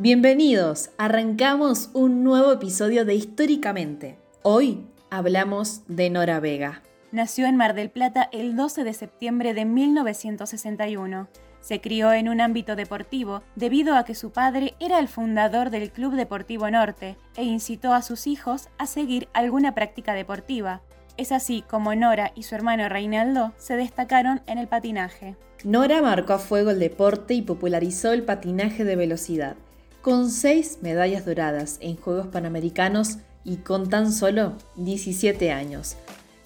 [0.00, 4.16] Bienvenidos, arrancamos un nuevo episodio de Históricamente.
[4.44, 6.82] Hoy hablamos de Nora Vega.
[7.10, 11.26] Nació en Mar del Plata el 12 de septiembre de 1961.
[11.60, 15.90] Se crió en un ámbito deportivo debido a que su padre era el fundador del
[15.90, 20.80] Club Deportivo Norte e incitó a sus hijos a seguir alguna práctica deportiva.
[21.16, 25.34] Es así como Nora y su hermano Reinaldo se destacaron en el patinaje.
[25.64, 29.56] Nora marcó a fuego el deporte y popularizó el patinaje de velocidad
[30.08, 35.96] con seis medallas doradas en Juegos Panamericanos y con tan solo 17 años.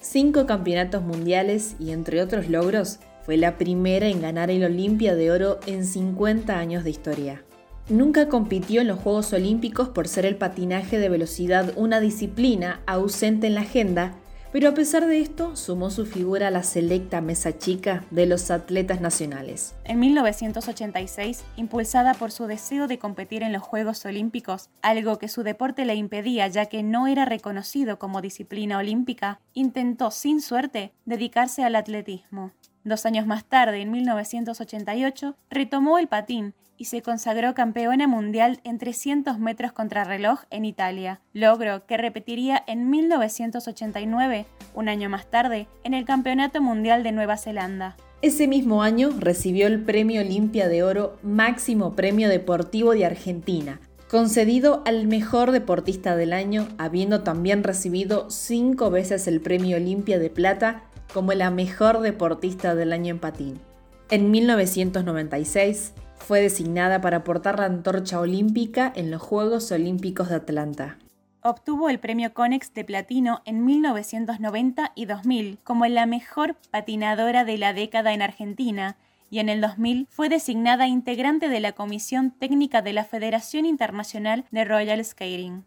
[0.00, 5.30] Cinco campeonatos mundiales y entre otros logros, fue la primera en ganar el Olimpia de
[5.30, 7.44] Oro en 50 años de historia.
[7.88, 13.46] Nunca compitió en los Juegos Olímpicos por ser el patinaje de velocidad una disciplina ausente
[13.46, 14.16] en la agenda
[14.52, 18.50] pero a pesar de esto sumó su figura a la selecta mesa chica de los
[18.50, 19.74] atletas nacionales.
[19.84, 25.42] En 1986, impulsada por su deseo de competir en los Juegos Olímpicos, algo que su
[25.42, 31.64] deporte le impedía ya que no era reconocido como disciplina olímpica, intentó sin suerte dedicarse
[31.64, 32.52] al atletismo.
[32.84, 38.76] Dos años más tarde, en 1988, retomó el patín y se consagró campeona mundial en
[38.78, 45.94] 300 metros contrarreloj en Italia, logro que repetiría en 1989, un año más tarde, en
[45.94, 47.96] el Campeonato Mundial de Nueva Zelanda.
[48.20, 53.78] Ese mismo año recibió el Premio Olimpia de Oro, máximo premio deportivo de Argentina,
[54.10, 60.30] concedido al mejor deportista del año, habiendo también recibido cinco veces el Premio Olimpia de
[60.30, 60.82] Plata
[61.14, 63.60] como la mejor deportista del año en patín.
[64.10, 70.98] En 1996 fue designada para portar la antorcha olímpica en los Juegos Olímpicos de Atlanta.
[71.42, 77.58] Obtuvo el premio Conex de platino en 1990 y 2000 como la mejor patinadora de
[77.58, 78.96] la década en Argentina
[79.28, 84.44] y en el 2000 fue designada integrante de la Comisión Técnica de la Federación Internacional
[84.52, 85.64] de Royal Skating.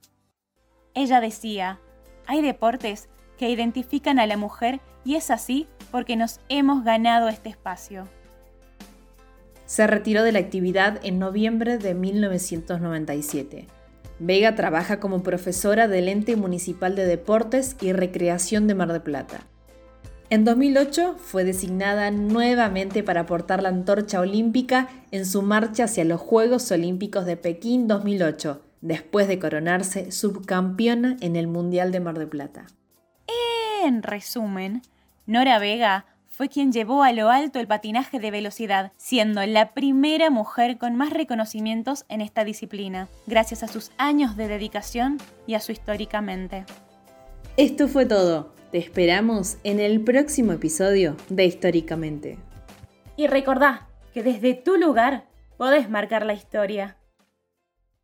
[0.93, 1.79] Ella decía,
[2.25, 7.49] hay deportes que identifican a la mujer y es así porque nos hemos ganado este
[7.49, 8.07] espacio.
[9.65, 13.67] Se retiró de la actividad en noviembre de 1997.
[14.19, 19.41] Vega trabaja como profesora del Ente Municipal de Deportes y Recreación de Mar de Plata.
[20.29, 26.21] En 2008 fue designada nuevamente para portar la antorcha olímpica en su marcha hacia los
[26.21, 32.27] Juegos Olímpicos de Pekín 2008, después de coronarse subcampeona en el Mundial de Mar de
[32.27, 32.65] Plata.
[33.83, 34.81] En resumen,
[35.27, 40.29] Nora Vega fue quien llevó a lo alto el patinaje de velocidad, siendo la primera
[40.29, 45.61] mujer con más reconocimientos en esta disciplina, gracias a sus años de dedicación y a
[45.61, 46.65] su históricamente.
[47.55, 48.53] Esto fue todo.
[48.71, 52.37] Te esperamos en el próximo episodio de Históricamente.
[53.15, 55.25] Y recordá que desde tu lugar
[55.57, 56.97] podés marcar la historia.